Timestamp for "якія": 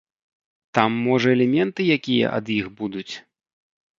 1.97-2.33